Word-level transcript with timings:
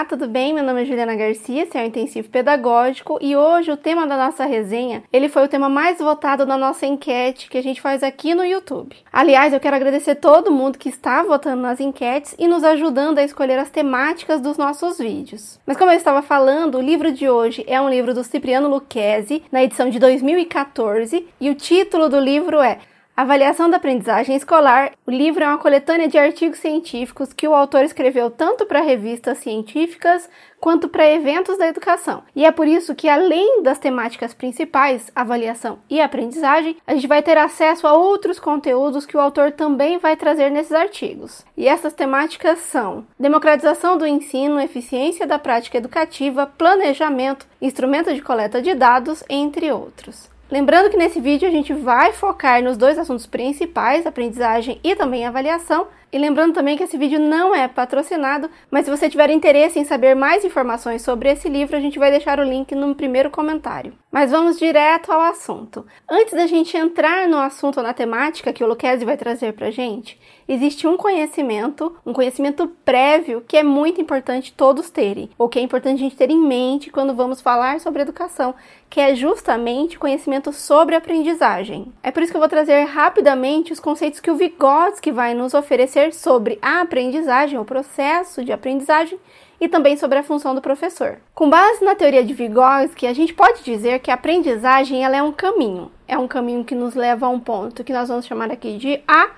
Olá, 0.00 0.08
tudo 0.08 0.26
bem? 0.26 0.54
Meu 0.54 0.64
nome 0.64 0.80
é 0.80 0.84
Juliana 0.86 1.14
Garcia, 1.14 1.62
esse 1.62 1.76
é 1.76 1.82
o 1.82 1.86
Intensivo 1.86 2.30
Pedagógico 2.30 3.18
e 3.20 3.36
hoje 3.36 3.70
o 3.70 3.76
tema 3.76 4.06
da 4.06 4.16
nossa 4.16 4.46
resenha, 4.46 5.02
ele 5.12 5.28
foi 5.28 5.44
o 5.44 5.48
tema 5.48 5.68
mais 5.68 5.98
votado 5.98 6.46
na 6.46 6.56
nossa 6.56 6.86
enquete 6.86 7.50
que 7.50 7.58
a 7.58 7.62
gente 7.62 7.82
faz 7.82 8.02
aqui 8.02 8.34
no 8.34 8.42
YouTube. 8.42 8.96
Aliás, 9.12 9.52
eu 9.52 9.60
quero 9.60 9.76
agradecer 9.76 10.14
todo 10.14 10.50
mundo 10.50 10.78
que 10.78 10.88
está 10.88 11.22
votando 11.22 11.60
nas 11.60 11.80
enquetes 11.80 12.34
e 12.38 12.48
nos 12.48 12.64
ajudando 12.64 13.18
a 13.18 13.22
escolher 13.22 13.58
as 13.58 13.68
temáticas 13.68 14.40
dos 14.40 14.56
nossos 14.56 14.96
vídeos. 14.96 15.60
Mas 15.66 15.76
como 15.76 15.90
eu 15.90 15.96
estava 15.98 16.22
falando, 16.22 16.78
o 16.78 16.82
livro 16.82 17.12
de 17.12 17.28
hoje 17.28 17.62
é 17.66 17.78
um 17.78 17.90
livro 17.90 18.14
do 18.14 18.24
Cipriano 18.24 18.70
Lucchesi, 18.70 19.42
na 19.52 19.62
edição 19.62 19.90
de 19.90 19.98
2014, 19.98 21.28
e 21.38 21.50
o 21.50 21.54
título 21.54 22.08
do 22.08 22.18
livro 22.18 22.58
é 22.58 22.78
Avaliação 23.20 23.68
da 23.68 23.76
aprendizagem 23.76 24.34
escolar. 24.34 24.92
O 25.06 25.10
livro 25.10 25.44
é 25.44 25.46
uma 25.46 25.58
coletânea 25.58 26.08
de 26.08 26.16
artigos 26.16 26.58
científicos 26.58 27.34
que 27.34 27.46
o 27.46 27.54
autor 27.54 27.84
escreveu 27.84 28.30
tanto 28.30 28.64
para 28.64 28.80
revistas 28.80 29.36
científicas 29.36 30.26
quanto 30.58 30.88
para 30.88 31.06
eventos 31.06 31.58
da 31.58 31.68
educação. 31.68 32.22
E 32.34 32.46
é 32.46 32.50
por 32.50 32.66
isso 32.66 32.94
que, 32.94 33.10
além 33.10 33.62
das 33.62 33.78
temáticas 33.78 34.32
principais, 34.32 35.12
avaliação 35.14 35.80
e 35.90 36.00
aprendizagem, 36.00 36.78
a 36.86 36.94
gente 36.94 37.06
vai 37.06 37.22
ter 37.22 37.36
acesso 37.36 37.86
a 37.86 37.92
outros 37.92 38.40
conteúdos 38.40 39.04
que 39.04 39.18
o 39.18 39.20
autor 39.20 39.52
também 39.52 39.98
vai 39.98 40.16
trazer 40.16 40.48
nesses 40.48 40.72
artigos. 40.72 41.44
E 41.54 41.68
essas 41.68 41.92
temáticas 41.92 42.60
são 42.60 43.06
democratização 43.18 43.98
do 43.98 44.06
ensino, 44.06 44.58
eficiência 44.58 45.26
da 45.26 45.38
prática 45.38 45.76
educativa, 45.76 46.46
planejamento, 46.46 47.46
instrumento 47.60 48.14
de 48.14 48.22
coleta 48.22 48.62
de 48.62 48.72
dados, 48.72 49.22
entre 49.28 49.70
outros. 49.70 50.29
Lembrando 50.50 50.90
que 50.90 50.96
nesse 50.96 51.20
vídeo 51.20 51.46
a 51.46 51.50
gente 51.50 51.72
vai 51.72 52.12
focar 52.12 52.60
nos 52.60 52.76
dois 52.76 52.98
assuntos 52.98 53.24
principais, 53.24 54.04
aprendizagem 54.04 54.80
e 54.82 54.96
também 54.96 55.24
avaliação, 55.24 55.86
e 56.12 56.18
lembrando 56.18 56.54
também 56.54 56.76
que 56.76 56.82
esse 56.82 56.98
vídeo 56.98 57.20
não 57.20 57.54
é 57.54 57.68
patrocinado, 57.68 58.50
mas 58.68 58.84
se 58.84 58.90
você 58.90 59.08
tiver 59.08 59.30
interesse 59.30 59.78
em 59.78 59.84
saber 59.84 60.16
mais 60.16 60.44
informações 60.44 61.02
sobre 61.02 61.30
esse 61.30 61.48
livro, 61.48 61.76
a 61.76 61.80
gente 61.80 62.00
vai 62.00 62.10
deixar 62.10 62.40
o 62.40 62.42
link 62.42 62.74
no 62.74 62.96
primeiro 62.96 63.30
comentário. 63.30 63.92
Mas 64.10 64.32
vamos 64.32 64.58
direto 64.58 65.12
ao 65.12 65.20
assunto. 65.20 65.86
Antes 66.10 66.34
da 66.34 66.48
gente 66.48 66.76
entrar 66.76 67.28
no 67.28 67.38
assunto, 67.38 67.80
na 67.80 67.94
temática 67.94 68.52
que 68.52 68.64
o 68.64 68.66
Lucchesi 68.66 69.04
vai 69.04 69.16
trazer 69.16 69.52
pra 69.52 69.70
gente, 69.70 70.20
existe 70.52 70.84
um 70.84 70.96
conhecimento, 70.96 71.96
um 72.04 72.12
conhecimento 72.12 72.66
prévio 72.84 73.44
que 73.46 73.56
é 73.56 73.62
muito 73.62 74.00
importante 74.00 74.52
todos 74.52 74.90
terem, 74.90 75.30
ou 75.38 75.48
que 75.48 75.60
é 75.60 75.62
importante 75.62 76.00
a 76.00 76.02
gente 76.02 76.16
ter 76.16 76.28
em 76.28 76.40
mente 76.40 76.90
quando 76.90 77.14
vamos 77.14 77.40
falar 77.40 77.78
sobre 77.78 78.02
educação, 78.02 78.52
que 78.88 79.00
é 79.00 79.14
justamente 79.14 79.96
conhecimento 79.96 80.52
sobre 80.52 80.96
aprendizagem. 80.96 81.92
É 82.02 82.10
por 82.10 82.20
isso 82.20 82.32
que 82.32 82.36
eu 82.36 82.40
vou 82.40 82.48
trazer 82.48 82.82
rapidamente 82.82 83.72
os 83.72 83.78
conceitos 83.78 84.18
que 84.18 84.30
o 84.30 84.34
Vygotsky 84.34 85.12
vai 85.12 85.34
nos 85.34 85.54
oferecer 85.54 86.12
sobre 86.12 86.58
a 86.60 86.80
aprendizagem, 86.80 87.56
o 87.56 87.64
processo 87.64 88.44
de 88.44 88.52
aprendizagem 88.52 89.20
e 89.60 89.68
também 89.68 89.96
sobre 89.96 90.18
a 90.18 90.22
função 90.24 90.52
do 90.52 90.60
professor. 90.60 91.18
Com 91.32 91.48
base 91.48 91.84
na 91.84 91.94
teoria 91.94 92.24
de 92.24 92.34
Vygotsky, 92.34 93.06
a 93.06 93.12
gente 93.12 93.34
pode 93.34 93.62
dizer 93.62 94.00
que 94.00 94.10
a 94.10 94.14
aprendizagem 94.14 95.04
ela 95.04 95.16
é 95.16 95.22
um 95.22 95.32
caminho. 95.32 95.92
É 96.08 96.18
um 96.18 96.26
caminho 96.26 96.64
que 96.64 96.74
nos 96.74 96.96
leva 96.96 97.26
a 97.26 97.28
um 97.28 97.38
ponto 97.38 97.84
que 97.84 97.92
nós 97.92 98.08
vamos 98.08 98.26
chamar 98.26 98.50
aqui 98.50 98.76
de 98.76 99.00
A 99.06 99.30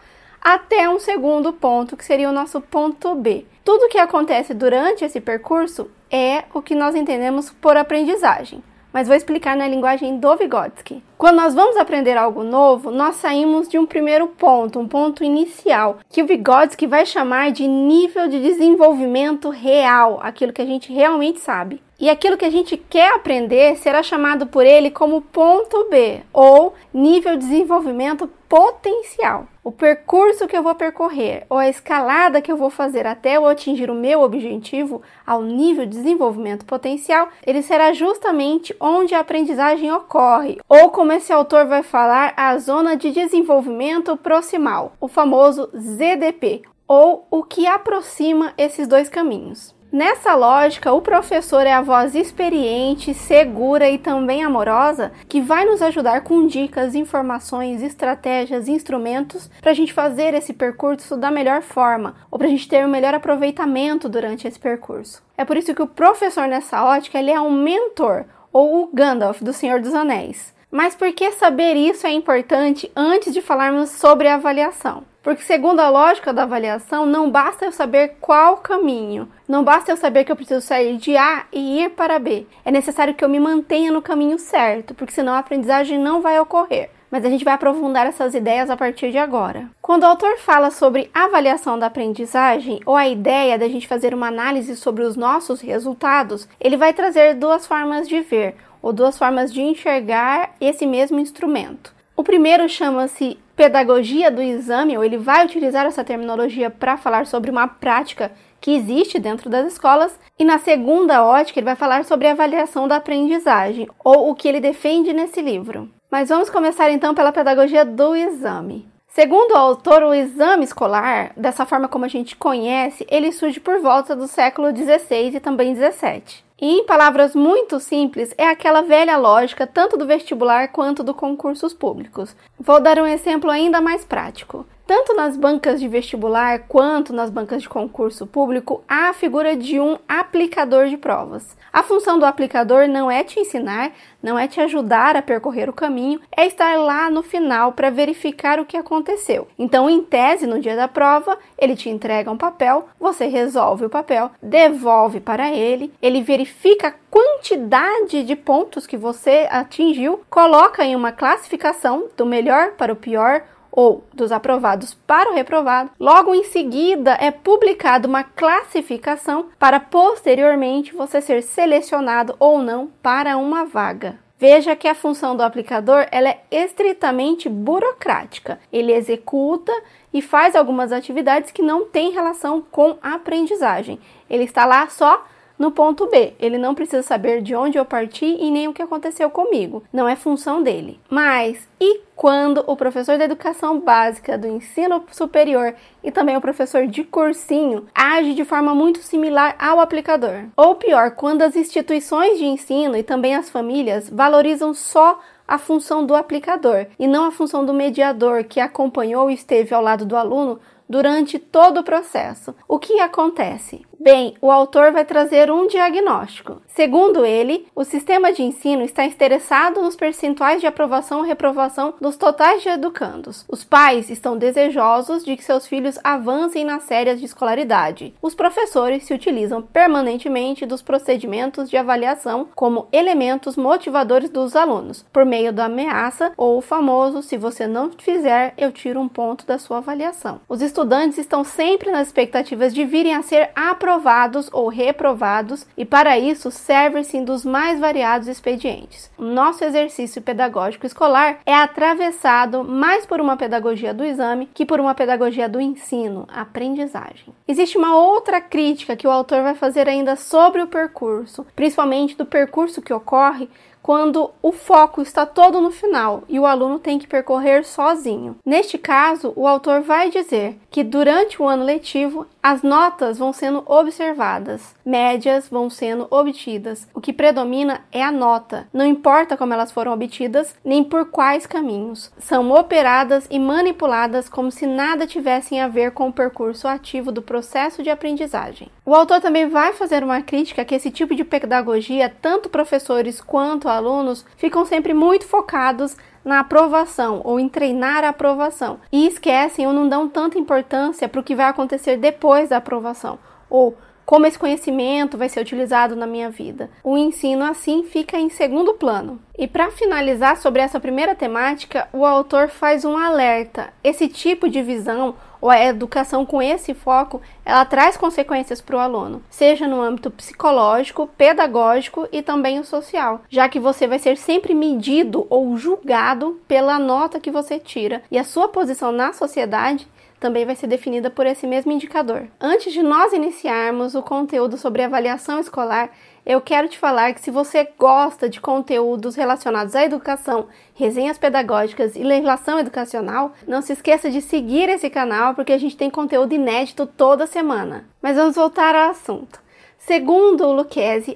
até 0.43 0.89
um 0.89 0.99
segundo 0.99 1.53
ponto, 1.53 1.97
que 1.97 2.05
seria 2.05 2.29
o 2.29 2.33
nosso 2.33 2.61
ponto 2.61 3.15
B. 3.15 3.47
Tudo 3.65 3.89
que 3.89 3.99
acontece 3.99 4.53
durante 4.53 5.05
esse 5.05 5.21
percurso 5.21 5.91
é 6.11 6.45
o 6.53 6.61
que 6.61 6.75
nós 6.75 6.95
entendemos 6.95 7.51
por 7.51 7.77
aprendizagem 7.77 8.63
mas 8.93 9.09
vou 9.09 9.17
explicar 9.17 9.57
na 9.57 9.67
linguagem 9.67 10.19
do 10.19 10.37
Vygotsky. 10.37 11.03
Quando 11.17 11.37
nós 11.37 11.55
vamos 11.55 11.77
aprender 11.77 12.17
algo 12.17 12.45
novo, 12.45 12.91
nós 12.91 13.17
saímos 13.17 13.69
de 13.69 13.79
um 13.79 13.87
primeiro 13.87 14.27
ponto, 14.27 14.79
um 14.79 14.87
ponto 14.87 15.25
inicial, 15.25 15.99
que 16.11 16.23
o 16.23 16.27
Vygotsky 16.27 16.87
vai 16.87 17.07
chamar 17.07 17.53
de 17.53 17.67
nível 17.67 18.29
de 18.29 18.41
desenvolvimento 18.41 19.49
real, 19.49 20.21
aquilo 20.23 20.53
que 20.53 20.63
a 20.63 20.67
gente 20.67 20.93
realmente 20.93 21.41
sabe. 21.41 21.81
E 21.99 22.11
aquilo 22.11 22.37
que 22.37 22.45
a 22.45 22.51
gente 22.51 22.77
quer 22.77 23.15
aprender 23.15 23.77
será 23.77 24.03
chamado 24.03 24.47
por 24.47 24.67
ele 24.67 24.91
como 24.91 25.23
ponto 25.23 25.87
B, 25.89 26.21
ou 26.33 26.75
nível 26.93 27.37
de 27.37 27.47
desenvolvimento 27.47 28.29
potencial. 28.53 29.47
O 29.65 29.73
percurso 29.73 30.47
que 30.47 30.55
eu 30.55 30.63
vou 30.63 30.75
percorrer, 30.75 31.47
ou 31.49 31.57
a 31.57 31.71
escalada 31.71 32.43
que 32.43 32.53
eu 32.53 32.57
vou 32.59 32.69
fazer 32.69 33.07
até 33.07 33.39
eu 33.39 33.47
atingir 33.47 33.89
o 33.89 33.95
meu 33.95 34.21
objetivo, 34.21 35.01
ao 35.27 35.41
nível 35.41 35.87
de 35.87 35.97
desenvolvimento 35.97 36.67
potencial, 36.67 37.31
ele 37.47 37.63
será 37.63 37.95
justamente 37.95 38.77
onde 38.79 39.15
a 39.15 39.21
aprendizagem 39.21 39.91
ocorre, 39.91 40.59
ou 40.69 40.91
como 40.91 41.13
esse 41.13 41.33
autor 41.33 41.65
vai 41.65 41.83
falar, 41.83 42.35
a 42.37 42.59
zona 42.59 42.95
de 42.95 43.11
desenvolvimento 43.11 44.19
proximal, 44.19 44.93
o 45.01 45.09
famoso 45.09 45.71
ZDP, 45.75 46.61
ou 46.87 47.27
o 47.31 47.43
que 47.43 47.67
aproxima 47.67 48.53
esses 48.59 48.87
dois 48.87 49.09
caminhos. 49.09 49.75
Nessa 49.93 50.35
lógica, 50.35 50.91
o 50.91 51.03
professor 51.03 51.67
é 51.67 51.73
a 51.75 51.83
voz 51.83 52.15
experiente, 52.15 53.13
segura 53.13 53.91
e 53.91 53.99
também 53.99 54.43
amorosa 54.43 55.13
que 55.29 55.39
vai 55.39 55.67
nos 55.67 55.83
ajudar 55.83 56.23
com 56.23 56.47
dicas, 56.47 56.95
informações, 56.95 57.83
estratégias, 57.83 58.69
instrumentos 58.69 59.51
para 59.61 59.71
a 59.71 59.75
gente 59.75 59.93
fazer 59.93 60.33
esse 60.33 60.55
percurso 60.55 61.15
da 61.15 61.31
melhor 61.31 61.61
forma 61.61 62.15
ou 62.31 62.39
para 62.39 62.47
a 62.47 62.51
gente 62.51 62.67
ter 62.67 62.83
o 62.83 62.89
um 62.89 62.91
melhor 62.91 63.13
aproveitamento 63.13 64.09
durante 64.09 64.49
esse 64.49 64.59
percurso. 64.59 65.23
É 65.37 65.45
por 65.45 65.59
isso 65.59 65.75
que 65.75 65.83
o 65.83 65.87
professor 65.87 66.49
nessa 66.49 66.83
ótica 66.83 67.19
ele 67.19 67.31
é 67.31 67.39
um 67.39 67.53
mentor 67.53 68.25
ou 68.51 68.85
o 68.85 68.91
Gandalf 68.95 69.43
do 69.43 69.53
Senhor 69.53 69.79
dos 69.79 69.93
Anéis. 69.93 70.55
Mas 70.71 70.95
por 70.95 71.13
que 71.13 71.33
saber 71.33 71.77
isso 71.77 72.07
é 72.07 72.13
importante 72.13 72.91
antes 72.97 73.35
de 73.35 73.43
falarmos 73.43 73.91
sobre 73.91 74.27
a 74.27 74.37
avaliação? 74.37 75.05
Porque, 75.23 75.43
segundo 75.43 75.79
a 75.79 75.89
lógica 75.89 76.33
da 76.33 76.43
avaliação, 76.43 77.07
não 77.07 77.31
basta 77.31 77.65
eu 77.65 77.71
saber 77.71 78.17
qual 78.21 78.57
caminho, 78.57 79.29
não 79.47 79.63
basta 79.63 79.93
eu 79.93 79.97
saber 79.97 80.25
que 80.25 80.33
eu 80.33 80.37
preciso 80.37 80.61
sair 80.61 80.97
de 80.97 81.17
A 81.17 81.45
e 81.53 81.81
ir 81.83 81.91
para 81.91 82.19
B. 82.19 82.45
É 82.65 82.73
necessário 82.73 83.15
que 83.15 83.25
eu 83.25 83.29
me 83.29 83.39
mantenha 83.39 83.93
no 83.93 84.03
caminho 84.03 84.37
certo, 84.37 84.95
porque 84.95 85.13
senão 85.13 85.35
a 85.35 85.39
aprendizagem 85.39 85.97
não 85.97 86.21
vai 86.21 86.41
ocorrer. 86.41 86.91
Mas 87.09 87.25
a 87.25 87.29
gente 87.29 87.45
vai 87.45 87.55
aprofundar 87.55 88.07
essas 88.07 88.35
ideias 88.35 88.69
a 88.69 88.77
partir 88.77 89.13
de 89.13 89.19
agora. 89.19 89.69
Quando 89.81 90.03
o 90.03 90.07
autor 90.07 90.39
fala 90.39 90.71
sobre 90.71 91.11
avaliação 91.15 91.79
da 91.79 91.87
aprendizagem, 91.87 92.81
ou 92.85 92.97
a 92.97 93.07
ideia 93.07 93.59
da 93.59 93.69
gente 93.69 93.87
fazer 93.87 94.15
uma 94.15 94.29
análise 94.29 94.75
sobre 94.77 95.05
os 95.05 95.15
nossos 95.15 95.61
resultados, 95.61 96.49
ele 96.59 96.77
vai 96.77 96.93
trazer 96.93 97.35
duas 97.35 97.65
formas 97.67 98.09
de 98.09 98.21
ver, 98.23 98.57
ou 98.81 98.93
duas 98.93 99.17
formas 99.17 99.53
de 99.53 99.61
enxergar 99.61 100.55
esse 100.61 100.85
mesmo 100.87 101.21
instrumento. 101.21 101.95
O 102.23 102.25
primeiro 102.25 102.69
chama-se 102.69 103.37
pedagogia 103.57 104.31
do 104.31 104.41
exame, 104.41 104.97
ou 104.97 105.03
ele 105.03 105.19
vai 105.19 105.45
utilizar 105.45 105.87
essa 105.87 106.05
terminologia 106.05 106.71
para 106.71 106.97
falar 106.97 107.27
sobre 107.27 107.51
uma 107.51 107.67
prática 107.67 108.31
que 108.61 108.77
existe 108.77 109.19
dentro 109.19 109.51
das 109.51 109.67
escolas, 109.73 110.17
e 110.39 110.45
na 110.45 110.57
segunda 110.61 111.25
ótica 111.25 111.59
ele 111.59 111.65
vai 111.65 111.75
falar 111.75 112.05
sobre 112.05 112.29
a 112.29 112.31
avaliação 112.31 112.87
da 112.87 112.95
aprendizagem, 112.95 113.89
ou 114.05 114.31
o 114.31 114.37
que 114.37 114.47
ele 114.47 114.61
defende 114.61 115.13
nesse 115.13 115.43
livro. 115.43 115.91
Mas 116.09 116.29
vamos 116.29 116.49
começar 116.49 116.93
então 116.93 117.13
pela 117.13 117.33
pedagogia 117.33 117.85
do 117.85 118.15
exame. 118.15 118.87
Segundo 119.09 119.51
o 119.51 119.59
autor, 119.59 120.05
o 120.05 120.15
exame 120.15 120.63
escolar, 120.63 121.33
dessa 121.37 121.67
forma 121.67 121.89
como 121.89 122.05
a 122.05 122.09
gente 122.09 122.37
conhece, 122.37 123.05
ele 123.11 123.33
surge 123.33 123.59
por 123.59 123.81
volta 123.81 124.15
do 124.15 124.29
século 124.29 124.69
XVI 124.69 125.35
e 125.35 125.41
também 125.41 125.75
XVII. 125.75 126.52
E 126.63 126.79
em 126.79 126.87
palavras 126.87 127.35
muito 127.35 127.81
simples, 127.81 128.33
é 128.39 128.47
aquela 128.47 128.83
velha 128.83 129.17
lógica 129.17 129.67
tanto 129.67 129.97
do 129.97 130.07
vestibular 130.07 130.69
quanto 130.69 131.03
do 131.03 131.13
concursos 131.13 131.75
públicos. 131.75 132.37
Vou 132.57 132.81
dar 132.81 133.01
um 133.01 133.07
exemplo 133.07 133.51
ainda 133.51 133.81
mais 133.81 134.05
prático. 134.05 134.65
Tanto 134.95 135.15
nas 135.15 135.39
bancas 135.39 135.81
de 135.81 135.89
vestibular 135.89 136.67
quanto 136.69 137.15
nas 137.15 137.31
bancas 137.31 137.63
de 137.63 137.69
concurso 137.69 138.27
público, 138.27 138.85
há 138.87 139.09
a 139.09 139.15
figura 139.15 139.57
de 139.57 139.81
um 139.81 139.97
aplicador 140.07 140.89
de 140.89 140.99
provas. 140.99 141.57
A 141.73 141.83
função 141.83 142.19
do 142.19 142.27
aplicador 142.27 142.87
não 142.87 143.11
é 143.11 143.25
te 143.25 143.41
ensinar, 143.41 143.93
não 144.23 144.39
é 144.39 144.47
te 144.47 144.61
ajudar 144.61 145.17
a 145.17 145.23
percorrer 145.23 145.71
o 145.71 145.73
caminho, 145.73 146.21
é 146.37 146.47
estar 146.47 146.77
lá 146.77 147.09
no 147.09 147.23
final 147.23 147.73
para 147.73 147.89
verificar 147.89 148.61
o 148.61 148.67
que 148.67 148.77
aconteceu. 148.77 149.49
Então, 149.59 149.89
em 149.89 150.03
tese, 150.03 150.47
no 150.47 150.61
dia 150.61 150.77
da 150.77 150.87
prova, 150.87 151.39
ele 151.57 151.75
te 151.75 151.89
entrega 151.89 152.31
um 152.31 152.37
papel, 152.37 152.87
você 153.01 153.25
resolve 153.25 153.87
o 153.87 153.91
papel, 153.91 154.31
devolve 154.43 155.21
para 155.21 155.51
ele, 155.51 155.91
ele 156.03 156.21
verifica 156.21 156.89
a 156.89 156.95
quantidade 157.11 158.23
de 158.25 158.37
pontos 158.37 158.87
que 158.87 158.99
você 158.99 159.49
atingiu, 159.51 160.21
coloca 160.29 160.85
em 160.85 160.95
uma 160.95 161.13
classificação 161.13 162.09
do 162.15 162.27
melhor 162.27 162.73
para 162.73 162.93
o 162.93 162.97
pior 162.97 163.43
ou 163.73 164.05
dos 164.13 164.31
aprovados 164.31 164.95
para 165.07 165.31
o 165.31 165.35
reprovado, 165.35 165.91
logo 165.99 166.35
em 166.35 166.45
seguida 166.45 167.17
é 167.19 167.31
publicada 167.31 168.07
uma 168.07 168.23
classificação 168.23 169.47
para 169.59 169.81
posteriormente 169.81 170.95
você 170.95 171.23
ser 171.23 171.43
selecionado 171.43 172.37
ou 172.39 172.61
não 172.61 172.89
para 173.03 173.39
uma 173.39 173.65
vaga. 173.65 174.19
Veja 174.39 174.75
que 174.75 174.89
a 174.89 174.95
função 174.95 175.37
do 175.37 175.43
aplicador 175.45 176.05
ela 176.11 176.29
é 176.29 176.41
estritamente 176.51 177.49
burocrática. 177.49 178.59
Ele 178.73 178.93
executa 178.93 179.73
e 180.13 180.21
faz 180.21 180.57
algumas 180.57 180.91
atividades 180.91 181.53
que 181.53 181.63
não 181.63 181.87
têm 181.87 182.11
relação 182.11 182.61
com 182.61 182.99
aprendizagem. 183.01 184.01
Ele 184.29 184.43
está 184.43 184.65
lá 184.65 184.89
só 184.89 185.25
no 185.59 185.71
ponto 185.71 186.07
B. 186.09 186.35
Ele 186.39 186.59
não 186.59 186.75
precisa 186.75 187.03
saber 187.03 187.43
de 187.43 187.55
onde 187.55 187.79
eu 187.79 187.85
parti 187.85 188.25
e 188.25 188.51
nem 188.51 188.69
o 188.69 188.73
que 188.73 188.83
aconteceu 188.83 189.31
comigo. 189.31 189.83
Não 189.93 190.09
é 190.09 190.17
função 190.17 190.63
dele. 190.63 190.99
Mas 191.09 191.69
e 191.81 192.01
quando 192.15 192.63
o 192.67 192.77
professor 192.77 193.19
da 193.19 193.25
educação 193.25 193.81
básica, 193.81 194.39
do 194.39 194.47
ensino 194.47 195.05
superior 195.11 195.75
e 196.03 196.11
também 196.11 196.37
o 196.37 196.41
professor 196.41 196.87
de 196.87 197.05
cursinho 197.05 197.87
age 197.95 198.35
de 198.35 198.45
forma 198.45 198.75
muito 198.75 199.01
similar 199.01 199.57
ao 199.59 199.81
aplicador? 199.81 200.45
Ou 200.57 200.75
pior, 200.75 201.13
quando 201.13 201.43
as 201.43 201.57
instituições 201.57 202.39
de 202.39 202.45
ensino 202.45 202.97
e 202.97 203.03
também 203.03 203.35
as 203.35 203.51
famílias 203.51 204.09
valorizam 204.09 204.73
só 204.73 205.21
a 205.47 205.59
função 205.59 206.07
do 206.07 206.15
aplicador 206.15 206.87
e 206.99 207.07
não 207.07 207.25
a 207.25 207.31
função 207.31 207.65
do 207.65 207.75
mediador 207.75 208.45
que 208.45 208.61
acompanhou 208.61 209.31
e 209.31 209.35
esteve 209.35 209.75
ao 209.75 209.83
lado 209.83 210.07
do 210.07 210.17
aluno 210.17 210.61
durante 210.89 211.39
todo 211.39 211.81
o 211.81 211.85
processo. 211.85 212.55
O 212.69 212.79
que 212.79 213.01
acontece? 213.01 213.85
Bem, 214.03 214.35
o 214.41 214.51
autor 214.51 214.91
vai 214.91 215.05
trazer 215.05 215.49
um 215.49 215.69
diagnóstico. 215.69 216.61
Segundo 216.67 217.25
ele, 217.25 217.69
o 217.73 217.85
sistema 217.85 218.33
de 218.33 218.43
ensino 218.43 218.83
está 218.83 219.05
interessado 219.05 219.81
nos 219.81 219.95
percentuais 219.95 220.61
de 220.61 220.67
aprovação 220.67 221.19
ou 221.19 221.25
reprovação 221.25 221.95
dos 222.01 222.17
totais 222.17 222.65
de 222.65 222.69
educandos. 222.69 223.45
Os 223.49 223.63
pais 223.63 224.11
estão 224.11 224.37
desejosos 224.37 225.25
de 225.25 225.37
que 225.37 225.45
seus 225.45 225.69
filhos 225.69 226.01
avancem 226.03 226.65
nas 226.65 226.83
séries 226.83 227.21
de 227.21 227.27
escolaridade. 227.27 228.13
Os 228.21 228.35
professores 228.35 229.05
se 229.05 229.15
utilizam 229.15 229.63
permanentemente 229.63 230.67
dos 230.67 230.83
procedimentos 230.83 231.71
de 231.71 231.77
avaliação 231.77 232.49
como 232.57 232.89
elementos 232.91 233.57
motivadores 233.57 234.31
dos 234.31 234.57
alunos, 234.57 235.05
por 235.13 235.25
meio 235.25 235.53
da 235.53 235.67
ameaça 235.67 236.33
ou 236.37 236.59
o 236.59 236.61
famoso: 236.61 237.23
se 237.23 237.37
você 237.37 237.69
não 237.69 237.93
fizer, 237.93 238.53
eu 238.59 238.73
tiro 238.73 239.01
um 239.01 239.07
ponto 239.07 239.47
da 239.47 239.61
sua 239.61 239.79
avaliação. 239.79 240.41
Os 240.49 240.61
estudantes 240.61 241.19
estão 241.19 241.45
sempre 241.45 241.93
nas 241.93 242.09
expectativas 242.09 242.75
de 242.75 242.85
virem 242.85 243.15
a 243.15 243.23
ser 243.23 243.51
aprovados 243.55 243.92
aprovados 243.93 244.49
ou 244.53 244.69
reprovados, 244.69 245.67
e 245.77 245.85
para 245.85 246.19
isso 246.19 246.51
servem-se 246.51 247.21
dos 247.21 247.45
mais 247.45 247.79
variados 247.79 248.27
expedientes. 248.27 249.11
Nosso 249.19 249.65
exercício 249.65 250.23
pedagógico 250.23 250.87
escolar 250.87 251.41
é 251.45 251.55
atravessado 251.55 252.65
mais 252.65 253.05
por 253.05 253.21
uma 253.21 253.37
pedagogia 253.37 253.93
do 253.93 254.05
exame 254.05 254.49
que 254.55 254.65
por 254.65 254.81
uma 254.81 254.95
pedagogia 254.95 255.49
do 255.49 255.61
ensino, 255.61 256.27
aprendizagem. 256.33 257.35
Existe 257.47 257.77
uma 257.77 257.95
outra 257.95 258.41
crítica 258.41 258.97
que 258.97 259.07
o 259.07 259.11
autor 259.11 259.43
vai 259.43 259.55
fazer 259.55 259.87
ainda 259.87 260.17
sobre 260.17 260.63
o 260.63 260.67
percurso, 260.67 261.47
principalmente 261.55 262.17
do 262.17 262.25
percurso 262.25 262.81
que 262.81 262.95
ocorre 262.95 263.49
quando 263.83 264.31
o 264.41 264.53
foco 264.53 265.03
está 265.03 265.27
todo 265.27 265.61
no 265.61 265.71
final 265.71 266.23
e 266.29 266.39
o 266.39 266.47
aluno 266.47 266.79
tem 266.79 266.99
que 266.99 267.07
percorrer 267.07 267.65
sozinho. 267.65 268.37
Neste 268.47 268.79
caso, 268.79 269.33
o 269.35 269.47
autor 269.47 269.81
vai 269.81 270.11
dizer 270.11 270.59
que 270.71 270.85
durante 270.85 271.43
o 271.43 271.47
ano 271.47 271.65
letivo 271.65 272.27
as 272.43 272.63
notas 272.63 273.19
vão 273.19 273.33
sendo 273.33 273.63
observadas, 273.67 274.75
médias 274.85 275.49
vão 275.49 275.71
sendo 275.71 276.07
obtidas. 276.11 276.89
O 276.95 277.01
que 277.01 277.13
predomina 277.13 277.83
é 277.93 278.03
a 278.03 278.11
nota, 278.11 278.67
não 278.73 278.85
importa 278.85 279.37
como 279.37 279.53
elas 279.55 279.71
foram 279.71 279.93
obtidas 279.93 280.55
nem 280.65 280.83
por 280.83 281.07
quais 281.07 281.47
caminhos. 281.47 282.13
São 282.19 282.51
operadas 282.53 283.27
e 283.31 283.39
manipuladas 283.39 284.29
como 284.29 284.51
se 284.51 284.67
nada 284.67 285.07
tivessem 285.07 285.61
a 285.61 285.69
ver 285.69 285.93
com 285.93 286.09
o 286.09 286.13
percurso 286.13 286.67
ativo 286.67 287.13
do 287.13 287.23
processo 287.23 287.83
de 287.83 287.91
aprendizagem. 287.91 288.69
O 288.85 288.95
autor 288.97 289.21
também 289.21 289.49
vai 289.49 289.73
fazer 289.73 290.03
uma 290.03 290.21
crítica 290.23 290.65
que 290.65 290.75
esse 290.75 290.91
tipo 290.91 291.15
de 291.15 291.23
pedagogia, 291.23 292.13
tanto 292.21 292.49
professores 292.49 293.21
quanto 293.21 293.69
alunos, 293.69 294.27
ficam 294.37 294.65
sempre 294.65 294.93
muito 294.93 295.25
focados 295.25 295.97
na 296.25 296.41
aprovação 296.41 297.21
ou 297.25 297.39
em 297.39 297.49
treinar 297.49 298.03
a 298.03 298.09
aprovação 298.09 298.81
e 298.91 299.07
esquecem 299.07 299.67
ou 299.69 299.73
não 299.73 299.89
dão 299.89 300.09
tanta 300.09 300.37
importância 300.37 301.09
para 301.09 301.21
o 301.21 301.25
que 301.25 301.35
vai 301.35 301.47
acontecer 301.47 301.97
depois 301.97 302.49
da 302.49 302.57
aprovação 302.57 303.21
ou 303.49 303.77
como 304.05 304.27
esse 304.27 304.39
conhecimento 304.39 305.17
vai 305.17 305.29
ser 305.29 305.41
utilizado 305.41 305.95
na 305.95 306.07
minha 306.07 306.29
vida. 306.29 306.69
O 306.83 306.99
ensino 306.99 307.45
assim 307.45 307.85
fica 307.85 308.19
em 308.19 308.29
segundo 308.29 308.75
plano. 308.75 309.21
E 309.39 309.47
para 309.47 309.71
finalizar 309.71 310.37
sobre 310.37 310.61
essa 310.61 310.81
primeira 310.81 311.15
temática, 311.15 311.89
o 311.93 312.05
autor 312.05 312.49
faz 312.49 312.85
um 312.85 312.97
alerta. 312.97 313.73
Esse 313.83 314.09
tipo 314.09 314.49
de 314.49 314.61
visão 314.61 315.15
ou 315.43 315.51
a 315.51 315.61
educação 315.61 316.25
com 316.25 316.41
esse 316.41 316.73
foco, 316.73 317.21
ela 317.45 317.65
traz 317.65 317.97
consequências 317.97 318.61
para 318.61 318.77
o 318.77 318.79
aluno, 318.79 319.23
seja 319.29 319.67
no 319.67 319.83
âmbito 319.83 320.09
psicológico, 320.11 321.11
pedagógico 321.19 322.09
e 322.13 322.23
também 322.23 322.61
o 322.61 322.65
social, 322.65 323.23
já 323.29 323.49
que 323.49 323.59
você 323.59 323.89
vai 323.89 323.99
ser 323.99 324.17
sempre 324.17 324.55
medido 324.55 325.27
ou 325.29 325.57
julgado 325.57 326.41
pela 326.47 326.79
nota 326.79 327.19
que 327.19 327.31
você 327.31 327.59
tira 327.59 328.03
e 328.09 328.17
a 328.17 328.25
sua 328.25 328.47
posição 328.47 328.93
na 328.93 329.13
sociedade 329.13 329.89
também 330.21 330.47
vai 330.47 330.55
ser 330.55 330.69
definida 330.69 331.11
por 331.11 331.27
esse 331.27 331.49
mesmo 331.49 331.73
indicador. 331.73 332.29
Antes 332.41 332.73
de 332.73 332.81
nós 332.81 333.13
iniciarmos 333.13 333.97
o 333.97 334.03
conteúdo 334.03 334.57
sobre 334.57 334.85
avaliação 334.85 335.41
escolar, 335.41 335.91
eu 336.25 336.41
quero 336.41 336.69
te 336.69 336.79
falar 336.79 337.13
que 337.13 337.21
se 337.21 337.31
você 337.31 337.69
gosta 337.77 338.29
de 338.29 338.41
conteúdos 338.41 339.17
relacionados 339.17 339.75
à 339.75 339.85
educação, 339.85 340.47
resenhas 340.73 341.19
pedagógicas 341.19 341.97
e 341.97 342.03
legislação 342.05 342.61
educacional, 342.61 343.33
não 343.47 343.61
se 343.61 343.73
esqueça 343.73 344.09
de 344.09 344.21
seguir 344.21 344.69
esse 344.69 344.89
canal 344.89 345.35
porque 345.35 345.53
a 345.53 345.59
gente 345.59 345.77
tem 345.77 345.91
conteúdo 345.91 346.33
inédito 346.33 346.87
toda 346.87 347.27
semana. 347.27 347.85
Mas 348.01 348.17
vamos 348.17 348.37
voltar 348.37 348.75
ao 348.75 348.91
assunto. 348.91 349.42
Segundo 349.85 350.47
o 350.47 350.67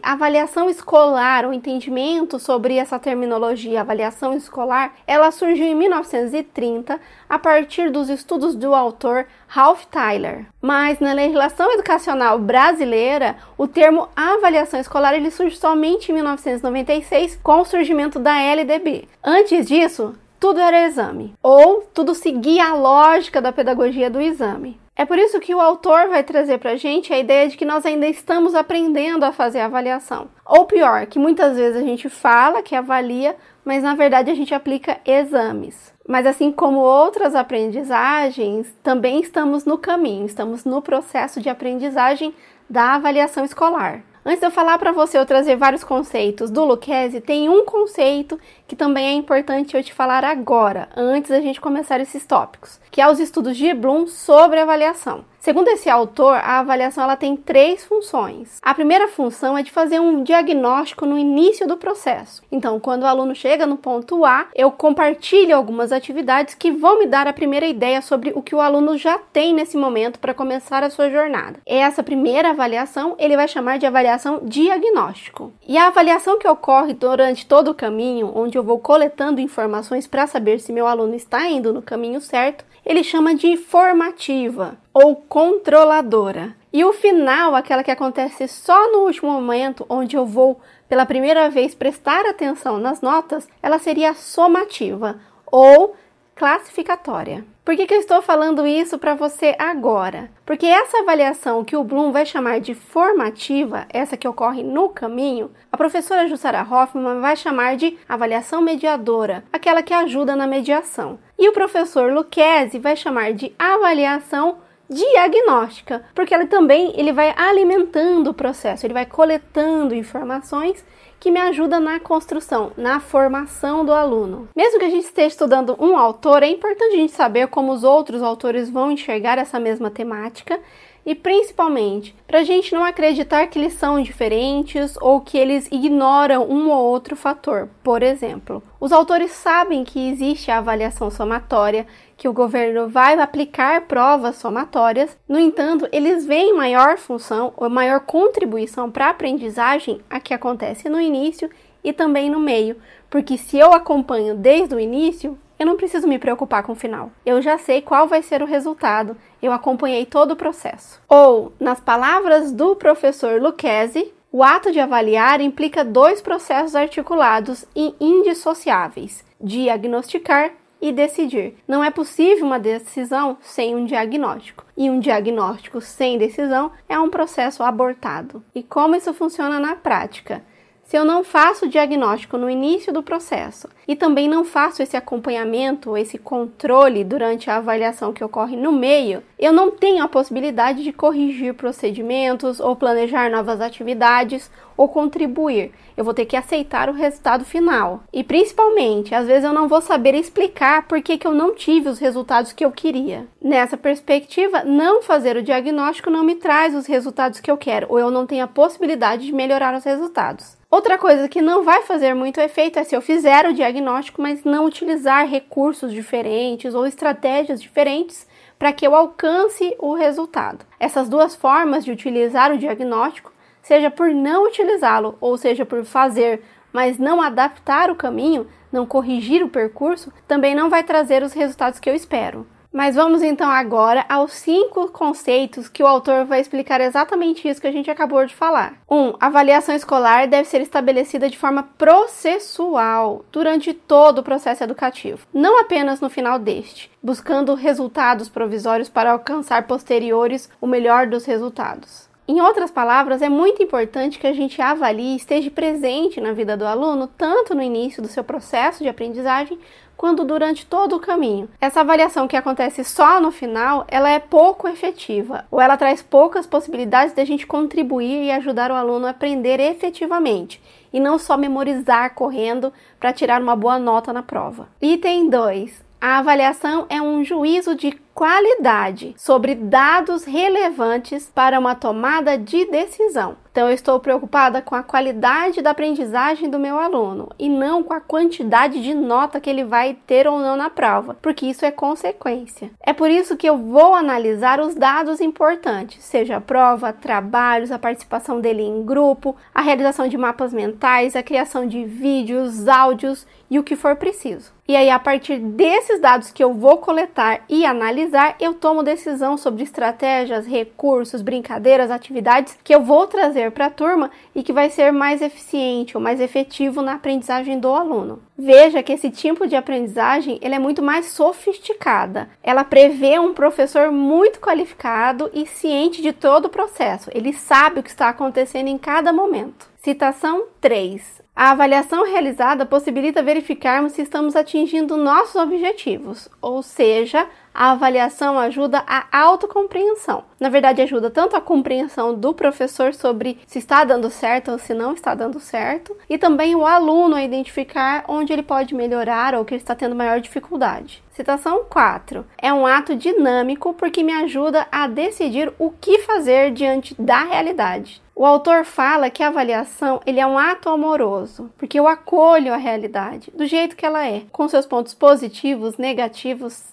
a 0.03 0.13
avaliação 0.13 0.69
escolar, 0.69 1.47
o 1.47 1.53
entendimento 1.53 2.37
sobre 2.41 2.75
essa 2.77 2.99
terminologia 2.99 3.81
avaliação 3.81 4.35
escolar, 4.35 4.93
ela 5.07 5.31
surgiu 5.31 5.67
em 5.67 5.75
1930 5.75 7.01
a 7.29 7.39
partir 7.39 7.93
dos 7.93 8.09
estudos 8.09 8.57
do 8.57 8.75
autor 8.75 9.29
Ralph 9.47 9.85
Tyler. 9.85 10.47
Mas 10.61 10.99
na 10.99 11.13
legislação 11.13 11.73
educacional 11.75 12.41
brasileira, 12.41 13.37
o 13.57 13.69
termo 13.69 14.09
avaliação 14.17 14.81
escolar 14.81 15.15
ele 15.15 15.31
surge 15.31 15.57
somente 15.57 16.11
em 16.11 16.15
1996 16.17 17.39
com 17.41 17.61
o 17.61 17.65
surgimento 17.65 18.19
da 18.19 18.37
LDB. 18.37 19.07
Antes 19.23 19.69
disso, 19.69 20.17
tudo 20.41 20.59
era 20.59 20.87
exame, 20.87 21.35
ou 21.41 21.89
tudo 21.95 22.17
seguia 22.17 22.71
a 22.71 22.75
lógica 22.75 23.41
da 23.41 23.53
pedagogia 23.53 24.11
do 24.11 24.21
exame. 24.21 24.77
É 24.99 25.05
por 25.05 25.19
isso 25.19 25.39
que 25.39 25.55
o 25.55 25.61
autor 25.61 26.09
vai 26.09 26.25
trazer 26.25 26.57
para 26.57 26.71
a 26.71 26.77
gente 26.77 27.13
a 27.13 27.19
ideia 27.19 27.47
de 27.49 27.57
que 27.57 27.67
nós 27.67 27.85
ainda 27.85 28.09
estamos 28.09 28.55
aprendendo 28.55 29.25
a 29.25 29.33
fazer 29.33 29.61
a 29.61 29.67
avaliação. 29.67 30.29
Ou 30.43 30.65
pior, 30.65 31.05
que 31.05 31.19
muitas 31.19 31.55
vezes 31.55 31.77
a 31.77 31.85
gente 31.85 32.09
fala 32.09 32.63
que 32.63 32.75
avalia, 32.75 33.37
mas 33.63 33.83
na 33.83 33.95
verdade 33.95 34.31
a 34.31 34.35
gente 34.35 34.55
aplica 34.55 34.99
exames. 35.05 35.93
Mas 36.09 36.25
assim 36.25 36.51
como 36.51 36.79
outras 36.79 37.35
aprendizagens, 37.35 38.75
também 38.83 39.21
estamos 39.21 39.67
no 39.67 39.77
caminho, 39.77 40.25
estamos 40.25 40.65
no 40.65 40.81
processo 40.81 41.43
de 41.43 41.51
aprendizagem 41.51 42.33
da 42.71 42.95
avaliação 42.95 43.45
escolar. 43.45 44.03
Antes 44.29 44.41
de 44.41 44.47
eu 44.47 44.51
falar 44.51 44.77
para 44.77 44.91
você, 44.91 45.17
eu 45.17 45.25
trazer 45.25 45.55
vários 45.55 45.85
conceitos 45.85 46.51
do 46.51 46.65
Lucchese, 46.65 47.21
tem 47.21 47.49
um 47.49 47.65
conceito 47.65 48.37
que 48.67 48.75
também 48.75 49.07
é 49.07 49.13
importante 49.13 49.77
eu 49.77 49.85
te 49.85 49.95
falar 49.95 50.25
agora, 50.25 50.89
antes 50.97 51.31
da 51.31 51.41
gente 51.41 51.61
começar 51.61 52.01
esses 52.01 52.27
tópicos, 52.27 52.81
que 52.91 53.01
é 53.01 53.09
os 53.09 53.21
estudos 53.21 53.57
de 53.57 53.73
Bloom 53.73 54.09
sobre 54.09 54.59
avaliação. 54.59 55.25
Segundo 55.47 55.69
esse 55.69 55.89
autor, 55.89 56.35
a 56.43 56.59
avaliação 56.59 57.05
ela 57.05 57.15
tem 57.15 57.37
três 57.37 57.85
funções. 57.85 58.59
A 58.61 58.75
primeira 58.75 59.07
função 59.07 59.57
é 59.57 59.63
de 59.63 59.71
fazer 59.71 60.01
um 60.01 60.25
diagnóstico 60.25 61.07
no 61.07 61.17
início 61.17 61.69
do 61.69 61.77
processo. 61.77 62.43
Então, 62.51 62.81
quando 62.81 63.05
o 63.05 63.07
aluno 63.07 63.33
chega 63.33 63.65
no 63.65 63.77
ponto 63.77 64.25
A, 64.25 64.49
eu 64.57 64.73
compartilho 64.73 65.55
algumas 65.55 65.93
atividades 65.93 66.57
que 66.57 66.73
vão 66.73 66.99
me 66.99 67.07
dar 67.07 67.29
a 67.29 67.33
primeira 67.33 67.65
ideia 67.65 68.03
sobre 68.03 68.33
o 68.35 68.43
que 68.43 68.57
o 68.57 68.61
aluno 68.61 68.99
já 68.99 69.19
tem 69.19 69.55
nesse 69.55 69.77
momento 69.77 70.19
para 70.19 70.35
começar 70.35 70.83
a 70.83 70.91
sua 70.91 71.09
jornada. 71.11 71.61
Essa 71.65 72.03
primeira 72.03 72.51
avaliação 72.51 73.15
ele 73.17 73.37
vai 73.37 73.47
chamar 73.47 73.79
de 73.79 73.87
avaliação 73.87 74.41
diagnóstico. 74.43 75.53
E 75.65 75.79
a 75.79 75.87
avaliação 75.87 76.41
que 76.41 76.49
ocorre 76.49 76.93
durante 76.93 77.47
todo 77.47 77.71
o 77.71 77.75
caminho, 77.75 78.33
onde 78.35 78.59
eu 78.59 78.65
vou 78.65 78.81
coletando 78.81 79.41
informações 79.41 80.09
para 80.09 80.27
saber 80.27 80.59
se 80.59 80.73
meu 80.73 80.89
aluno 80.89 81.15
está 81.15 81.47
indo 81.47 81.73
no 81.73 81.83
caminho 81.83 82.21
certo, 82.21 82.65
ele 82.87 83.03
chama 83.03 83.35
de 83.35 83.57
formativa 83.57 84.79
ou 84.95 85.17
controladora. 85.17 86.55
E 86.73 86.85
o 86.85 86.93
final, 86.93 87.57
aquela 87.57 87.83
que 87.83 87.91
acontece 87.91 88.47
só 88.47 88.93
no 88.93 89.01
último 89.01 89.33
momento, 89.33 89.85
onde 89.89 90.17
eu 90.17 90.25
vou 90.25 90.61
pela 90.89 91.05
primeira 91.05 91.51
vez 91.51 91.75
prestar 91.75 92.25
atenção 92.25 92.79
nas 92.79 93.01
notas, 93.01 93.49
ela 93.61 93.81
seria 93.81 94.15
somativa 94.15 95.19
ou 95.51 95.97
classificatória. 96.37 97.45
Por 97.65 97.75
que, 97.75 97.87
que 97.87 97.95
eu 97.95 97.99
estou 97.99 98.23
falando 98.23 98.65
isso 98.67 98.99
para 98.99 99.15
você 99.15 99.57
agora? 99.59 100.31
Porque 100.45 100.67
essa 100.67 100.99
avaliação 100.99 101.65
que 101.65 101.77
o 101.77 101.83
Bloom 101.83 102.13
vai 102.13 102.25
chamar 102.25 102.61
de 102.61 102.75
formativa, 102.75 103.87
essa 103.89 104.17
que 104.17 104.29
ocorre 104.29 104.63
no 104.63 104.91
caminho, 104.91 105.51
a 105.73 105.77
professora 105.77 106.29
Jussara 106.29 106.63
Hoffman 106.63 107.21
vai 107.21 107.35
chamar 107.35 107.77
de 107.77 107.99
avaliação 108.09 108.61
mediadora, 108.61 109.43
aquela 109.53 109.83
que 109.83 109.95
ajuda 109.95 110.37
na 110.37 110.47
mediação. 110.47 111.19
E 111.37 111.49
o 111.49 111.53
professor 111.53 112.13
Lucchesi 112.13 112.79
vai 112.79 112.95
chamar 112.95 113.33
de 113.33 113.53
avaliação 113.59 114.59
diagnóstica, 114.89 116.05
porque 116.15 116.33
ele 116.33 116.47
também 116.47 116.93
ele 116.97 117.13
vai 117.13 117.35
alimentando 117.37 118.31
o 118.31 118.35
processo, 118.35 118.87
ele 118.87 118.95
vai 118.95 119.07
coletando 119.07 119.95
informações 119.95 120.85
que 121.19 121.31
me 121.31 121.41
ajuda 121.41 121.81
na 121.81 121.99
construção, 121.99 122.73
na 122.77 123.01
formação 123.01 123.85
do 123.85 123.93
aluno. 123.93 124.49
Mesmo 124.55 124.79
que 124.79 124.85
a 124.85 124.91
gente 124.91 125.05
esteja 125.05 125.29
estudando 125.29 125.77
um 125.79 125.97
autor, 125.97 126.43
é 126.43 126.49
importante 126.49 126.95
a 126.95 126.99
gente 126.99 127.13
saber 127.13 127.49
como 127.49 127.73
os 127.73 127.85
outros 127.85 128.23
autores 128.23 128.71
vão 128.71 128.91
enxergar 128.91 129.39
essa 129.39 129.59
mesma 129.59 129.91
temática 129.91 130.61
e 131.07 131.15
principalmente 131.15 132.15
para 132.27 132.41
a 132.41 132.45
gente 132.45 132.75
não 132.75 132.85
acreditar 132.85 133.47
que 133.47 133.59
eles 133.59 133.75
são 133.75 134.03
diferentes 134.03 134.97
ou 135.01 135.21
que 135.21 135.39
eles 135.39 135.69
ignoram 135.71 136.43
um 136.51 136.69
ou 136.69 136.85
outro 136.85 137.15
fator. 137.15 137.69
Por 137.83 138.03
exemplo, 138.03 138.61
os 138.81 138.91
autores 138.91 139.31
sabem 139.31 139.85
que 139.85 140.11
existe 140.11 140.51
a 140.51 140.59
avaliação 140.59 141.09
somatória, 141.09 141.87
que 142.17 142.29
o 142.29 142.33
governo 142.33 142.89
vai 142.89 143.19
aplicar 143.19 143.83
provas 143.83 144.37
somatórias, 144.37 145.17
no 145.29 145.39
entanto, 145.39 145.87
eles 145.93 146.25
veem 146.25 146.55
maior 146.55 146.97
função 146.97 147.53
ou 147.57 147.69
maior 147.69 148.01
contribuição 148.01 148.91
para 148.91 149.07
a 149.07 149.11
aprendizagem 149.11 150.01
a 150.09 150.19
que 150.19 150.33
acontece 150.33 150.89
no 150.89 151.01
início 151.01 151.51
e 151.85 151.93
também 151.93 152.31
no 152.31 152.41
meio, 152.41 152.77
porque 153.11 153.37
se 153.37 153.59
eu 153.59 153.73
acompanho 153.73 154.35
desde 154.35 154.75
o 154.75 154.81
início, 154.81 155.39
eu 155.59 155.65
não 155.65 155.77
preciso 155.77 156.07
me 156.07 156.19
preocupar 156.19 156.63
com 156.63 156.73
o 156.73 156.77
final. 156.77 157.11
Eu 157.25 157.41
já 157.41 157.57
sei 157.59 157.81
qual 157.81 158.07
vai 158.07 158.23
ser 158.23 158.43
o 158.43 158.47
resultado. 158.47 159.17
Eu 159.41 159.53
acompanhei 159.53 160.05
todo 160.05 160.33
o 160.33 160.37
processo. 160.37 161.01
Ou, 161.09 161.53
nas 161.59 161.81
palavras 161.81 162.53
do 162.53 162.77
professor 162.77 163.41
Lucchesi, 163.41 164.13
o 164.31 164.43
ato 164.43 164.71
de 164.71 164.81
avaliar 164.81 165.41
implica 165.41 165.83
dois 165.83 166.21
processos 166.21 166.77
articulados 166.77 167.65
e 167.75 167.95
indissociáveis: 167.99 169.25
diagnosticar 169.41 170.51
e 170.81 170.93
decidir. 170.93 171.57
Não 171.67 171.83
é 171.83 171.91
possível 171.91 172.47
uma 172.47 172.59
decisão 172.59 173.37
sem 173.41 173.75
um 173.75 173.85
diagnóstico. 173.85 174.65
E 174.77 174.91
um 174.91 175.01
diagnóstico 175.01 175.81
sem 175.81 176.19
decisão 176.19 176.71
é 176.89 176.99
um 176.99 177.11
processo 177.11 177.63
abortado. 177.63 178.45
E 178.55 178.63
como 178.63 178.95
isso 178.95 179.13
funciona 179.15 179.59
na 179.59 179.77
prática? 179.77 180.43
Se 180.87 180.97
eu 180.97 181.05
não 181.05 181.25
faço 181.25 181.65
o 181.65 181.69
diagnóstico 181.69 182.39
no 182.39 182.49
início 182.49 182.93
do 182.93 183.03
processo 183.03 183.69
e 183.89 183.97
também 183.97 184.29
não 184.29 184.45
faço 184.45 184.81
esse 184.81 184.97
acompanhamento, 184.97 185.97
esse 185.97 186.17
controle 186.17 187.03
durante 187.03 187.51
a 187.51 187.57
avaliação 187.57 188.13
que 188.13 188.23
ocorre 188.23 188.55
no 188.55 188.71
meio, 188.71 189.21
eu 189.37 189.53
não 189.53 189.69
tenho 189.69 190.05
a 190.05 190.09
possibilidade 190.09 190.85
de 190.85 190.93
corrigir 190.93 191.55
procedimentos 191.55 192.61
ou 192.61 192.77
planejar 192.77 193.29
novas 193.33 193.61
atividades 193.61 194.49
ou 194.77 194.89
contribuir. 194.89 195.73
Eu 195.97 196.05
vou 196.05 196.13
ter 196.13 196.27
que 196.27 196.37
aceitar 196.37 196.89
o 196.89 196.93
resultado 196.93 197.45
final. 197.45 198.03
E 198.13 198.23
principalmente, 198.23 199.15
às 199.15 199.27
vezes 199.27 199.45
eu 199.45 199.53
não 199.53 199.69
vou 199.69 199.81
saber 199.81 200.15
explicar 200.15 200.87
por 200.87 201.01
que, 201.01 201.17
que 201.17 201.27
eu 201.27 201.33
não 201.33 201.55
tive 201.55 201.89
os 201.89 201.99
resultados 201.99 202.53
que 202.53 202.65
eu 202.65 202.71
queria. 202.71 203.27
Nessa 203.41 203.77
perspectiva, 203.77 204.63
não 204.65 205.03
fazer 205.03 205.37
o 205.37 205.43
diagnóstico 205.43 206.11
não 206.11 206.25
me 206.25 206.35
traz 206.35 206.75
os 206.75 206.87
resultados 206.87 207.41
que 207.41 207.51
eu 207.51 207.57
quero, 207.57 207.87
ou 207.91 207.99
eu 207.99 208.11
não 208.11 208.27
tenho 208.27 208.45
a 208.45 208.49
possibilidade 208.49 209.27
de 209.27 209.33
melhorar 209.33 209.75
os 209.75 209.85
resultados. 209.85 210.57
Outra 210.71 210.99
coisa 210.99 211.29
que 211.29 211.41
não 211.41 211.63
vai 211.63 211.83
fazer 211.85 212.13
muito 212.13 212.41
efeito 212.41 212.79
é 212.79 212.85
se 212.85 212.95
eu 212.95 213.01
fizer 213.01 213.47
o 213.47 213.55
diagnóstico, 213.55 214.21
mas 214.21 214.45
não 214.45 214.67
utilizar 214.67 215.27
recursos 215.27 215.93
diferentes 215.93 216.75
ou 216.75 216.85
estratégias 216.87 217.63
diferentes 217.63 218.27
para 218.59 218.73
que 218.73 218.87
eu 218.87 218.95
alcance 218.95 219.75
o 219.79 219.95
resultado. 219.95 220.65
Essas 220.81 221.09
duas 221.09 221.37
formas 221.37 221.85
de 221.85 221.93
utilizar 221.93 222.53
o 222.53 222.59
diagnóstico, 222.59 223.33
seja 223.67 223.91
por 223.91 224.11
não 224.11 224.47
utilizá-lo 224.47 225.17
ou 225.21 225.37
seja 225.37 225.67
por 225.67 225.85
fazer, 225.85 226.41
mas 226.73 226.99
não 226.99 227.21
adaptar 227.21 227.91
o 227.91 227.97
caminho, 227.97 228.47
não 228.71 228.87
corrigir 228.87 229.43
o 229.43 229.49
percurso, 229.49 230.13
também 230.29 230.55
não 230.55 230.71
vai 230.71 230.85
trazer 230.85 231.21
os 231.25 231.33
resultados 231.33 231.81
que 231.81 231.91
eu 231.91 231.95
espero. 231.95 232.47
Mas 232.73 232.95
vamos 232.95 233.23
então 233.23 233.51
agora 233.51 234.05
aos 234.09 234.35
cinco 234.35 234.89
conceitos 234.93 235.67
que 235.69 235.83
o 235.83 235.87
autor 235.87 236.27
vai 236.27 236.41
explicar 236.41 236.81
exatamente 236.81 237.49
isso 237.49 237.61
que 237.61 237.67
a 237.67 237.73
gente 237.73 237.91
acabou 237.91 238.25
de 238.25 238.35
falar. 238.37 238.75
1. 238.89 238.97
Um, 238.97 239.15
avaliação 239.19 239.75
escolar 239.75 240.29
deve 240.29 240.47
ser 240.47 240.61
estabelecida 240.61 241.29
de 241.29 241.39
forma 241.39 241.65
processual 241.77 243.25
durante 243.33 243.75
todo 243.75 244.19
o 244.19 244.23
processo 244.23 244.63
educativo, 244.63 245.27
não 245.35 245.59
apenas 245.59 246.01
no 246.01 246.11
final 246.11 246.39
deste, 246.39 246.89
buscando 247.03 247.55
resultados 247.55 248.29
provisórios 248.29 248.89
para 248.89 249.11
alcançar 249.11 249.67
posteriores 249.67 250.49
o 250.61 250.69
melhor 250.69 251.09
dos 251.09 251.25
resultados. 251.25 252.15
Em 252.29 252.41
outras 252.41 252.73
palavras, 252.73 253.23
é 253.23 253.29
muito 253.29 253.63
importante 253.63 254.19
que 254.19 254.27
a 254.27 254.33
gente 254.33 254.61
avalie 254.61 255.13
e 255.13 255.17
esteja 255.17 255.49
presente 255.49 256.21
na 256.21 256.33
vida 256.33 256.57
do 256.57 256.67
aluno, 256.67 257.07
tanto 257.07 257.55
no 257.55 257.63
início 257.63 258.03
do 258.03 258.09
seu 258.09 258.25
processo 258.25 258.83
de 258.83 258.89
aprendizagem, 258.89 259.57
quanto 259.97 260.25
durante 260.25 260.67
todo 260.67 260.97
o 260.97 261.01
caminho. 261.01 261.49
Essa 261.61 261.83
avaliação 261.83 262.27
que 262.27 262.37
acontece 262.37 262.83
só 262.83 263.21
no 263.21 263.31
final, 263.31 263.85
ela 263.87 264.11
é 264.11 264.19
pouco 264.19 264.67
efetiva, 264.67 265.47
ou 265.53 265.61
ela 265.61 265.77
traz 265.77 266.03
poucas 266.03 266.49
possibilidades 266.49 267.15
de 267.15 267.21
a 267.21 267.25
gente 267.25 267.47
contribuir 267.47 268.25
e 268.25 268.33
ajudar 268.33 268.73
o 268.73 268.75
aluno 268.75 269.07
a 269.07 269.11
aprender 269.11 269.61
efetivamente, 269.61 270.61
e 270.93 270.99
não 270.99 271.21
só 271.21 271.37
memorizar 271.37 272.13
correndo 272.13 272.73
para 272.99 273.13
tirar 273.13 273.41
uma 273.41 273.55
boa 273.55 273.79
nota 273.79 274.13
na 274.13 274.23
prova. 274.23 274.69
Item 274.83 275.31
2. 275.31 275.86
A 276.01 276.19
avaliação 276.19 276.87
é 276.89 277.01
um 277.01 277.25
juízo 277.25 277.75
de 277.75 277.93
qualidade 278.15 279.15
sobre 279.19 279.55
dados 279.55 280.25
relevantes 280.25 281.31
para 281.35 281.59
uma 281.59 281.75
tomada 281.75 282.39
de 282.39 282.65
decisão. 282.67 283.37
Então, 283.51 283.69
eu 283.69 283.75
estou 283.75 283.99
preocupada 284.01 284.63
com 284.63 284.75
a 284.75 284.83
qualidade 284.83 285.63
da 285.63 285.71
aprendizagem 285.71 286.49
do 286.49 286.59
meu 286.59 286.79
aluno 286.79 287.31
e 287.39 287.49
não 287.49 287.83
com 287.83 287.93
a 287.93 288.01
quantidade 288.01 288.83
de 288.83 288.95
nota 288.95 289.41
que 289.41 289.49
ele 289.49 289.65
vai 289.65 289.97
ter 290.07 290.27
ou 290.27 290.39
não 290.39 290.57
na 290.57 290.71
prova, 290.71 291.17
porque 291.21 291.47
isso 291.47 291.65
é 291.65 291.71
consequência. 291.71 292.71
É 292.81 292.93
por 292.93 293.11
isso 293.11 293.37
que 293.37 293.49
eu 293.49 293.57
vou 293.57 293.95
analisar 293.95 294.61
os 294.61 294.75
dados 294.75 295.21
importantes, 295.21 296.05
seja 296.05 296.37
a 296.37 296.41
prova, 296.41 296.93
trabalhos, 296.93 297.73
a 297.73 297.79
participação 297.79 298.41
dele 298.41 298.63
em 298.63 298.85
grupo, 298.85 299.37
a 299.55 299.63
realização 299.63 300.09
de 300.09 300.17
mapas 300.17 300.53
mentais, 300.53 301.17
a 301.17 301.23
criação 301.23 301.67
de 301.67 301.85
vídeos, 301.85 302.69
áudios 302.69 303.27
e 303.51 303.59
o 303.59 303.65
que 303.65 303.77
for 303.77 303.97
preciso. 303.97 304.56
E 304.69 304.75
aí, 304.75 304.91
a 304.91 304.99
partir 304.99 305.39
desses 305.39 306.01
dados 306.01 306.33
que 306.33 306.43
eu 306.43 306.53
vou 306.53 306.79
coletar 306.79 307.45
e 307.49 307.65
analisar, 307.65 308.35
eu 308.41 308.53
tomo 308.53 308.83
decisão 308.83 309.37
sobre 309.37 309.63
estratégias, 309.63 310.45
recursos, 310.45 311.23
brincadeiras, 311.23 311.89
atividades 311.89 312.59
que 312.65 312.75
eu 312.75 312.83
vou 312.83 313.07
trazer 313.07 313.53
para 313.53 313.67
a 313.67 313.71
turma 313.71 314.11
e 314.35 314.43
que 314.43 314.53
vai 314.53 314.69
ser 314.69 314.93
mais 314.93 315.23
eficiente 315.23 315.97
ou 315.97 316.03
mais 316.03 316.21
efetivo 316.21 316.83
na 316.83 316.95
aprendizagem 316.95 317.61
do 317.61 317.69
aluno. 317.69 318.21
Veja 318.37 318.83
que 318.83 318.93
esse 318.93 319.09
tipo 319.09 319.47
de 319.47 319.55
aprendizagem 319.55 320.41
ele 320.43 320.57
é 320.57 320.59
muito 320.59 320.83
mais 320.83 321.07
sofisticada. 321.07 322.29
Ela 322.43 322.65
prevê 322.65 323.21
um 323.21 323.33
professor 323.33 323.93
muito 323.93 324.41
qualificado 324.41 325.31
e 325.33 325.47
ciente 325.47 326.03
de 326.03 326.13
todo 326.13 326.47
o 326.47 326.51
processo. 326.51 327.09
Ele 327.15 327.33
sabe 327.33 327.79
o 327.79 327.83
que 327.85 327.91
está 327.91 328.09
acontecendo 328.09 328.67
em 328.67 328.77
cada 328.77 329.13
momento. 329.13 329.69
Citação 329.77 330.47
3. 330.61 331.26
A 331.39 331.51
avaliação 331.51 332.03
realizada 332.03 332.65
possibilita 332.65 333.23
verificarmos 333.23 333.93
se 333.93 334.01
estamos 334.01 334.35
atingindo 334.35 334.97
nossos 334.97 335.37
objetivos, 335.37 336.31
ou 336.41 336.63
seja, 336.63 337.29
a 337.57 337.71
avaliação 337.71 338.39
ajuda 338.39 338.85
a 338.87 339.07
autocompreensão. 339.11 340.25
Na 340.39 340.51
verdade, 340.51 340.83
ajuda 340.83 341.11
tanto 341.11 341.35
a 341.35 341.41
compreensão 341.41 342.15
do 342.15 342.35
professor 342.35 342.93
sobre 342.93 343.39
se 343.47 343.59
está 343.59 343.83
dando 343.83 344.11
certo 344.11 344.51
ou 344.51 344.59
se 344.59 344.75
não 344.75 344.93
está 344.93 345.15
dando 345.15 345.41
certo, 345.41 345.97
e 346.09 346.19
também 346.19 346.55
o 346.55 346.67
aluno 346.67 347.17
a 347.17 347.23
identificar 347.23 348.05
onde 348.07 348.33
ele 348.33 348.43
pode 348.43 348.75
melhorar 348.75 349.35
ou 349.35 349.45
que 349.45 349.55
ele 349.55 349.63
está 349.63 349.75
tendo 349.75 349.97
maior 349.97 350.21
dificuldade. 350.21 351.03
Citação 351.17 351.65
4. 351.65 352.27
É 352.37 352.53
um 352.53 352.67
ato 352.67 352.95
dinâmico 352.95 353.73
porque 353.73 354.03
me 354.03 354.13
ajuda 354.13 354.67
a 354.71 354.87
decidir 354.87 355.51
o 355.59 355.71
que 355.71 356.01
fazer 356.01 356.53
diante 356.53 356.95
da 357.01 357.25
realidade. 357.25 358.03
O 358.15 358.25
autor 358.25 358.65
fala 358.65 359.11
que 359.11 359.23
a 359.23 359.29
avaliação 359.29 360.01
ele 360.07 360.21
é 360.21 360.27
um 360.27 360.39
ato 360.39 360.71
amoroso, 360.71 361.51
porque 361.59 361.79
eu 361.79 361.87
acolho 361.87 362.53
a 362.53 362.57
realidade 362.57 363.31
do 363.35 363.45
jeito 363.45 363.77
que 363.77 363.85
ela 363.85 364.07
é, 364.07 364.23
com 364.33 364.49
seus 364.49 364.65
pontos 364.65 364.95
positivos, 364.95 365.77
negativos, 365.77 366.65